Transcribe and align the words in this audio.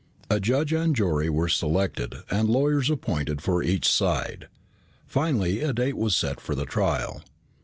A 0.31 0.39
judge 0.39 0.73
and 0.73 0.95
jury 0.95 1.29
were 1.29 1.47
selected 1.47 2.15
and 2.31 2.49
lawyers 2.49 2.89
appointed 2.89 3.39
for 3.39 3.61
each 3.61 3.87
side. 3.87 4.47
Finally 5.05 5.61
a 5.61 5.73
date 5.73 5.95
was 5.95 6.15
set 6.17 6.41
for 6.41 6.55
the 6.55 6.65
trial. 6.65 7.21